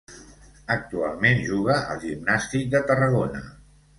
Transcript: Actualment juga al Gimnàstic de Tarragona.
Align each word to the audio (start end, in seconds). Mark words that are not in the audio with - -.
Actualment 0.75 1.43
juga 1.49 1.75
al 1.95 2.01
Gimnàstic 2.05 2.71
de 2.75 2.83
Tarragona. 2.93 3.45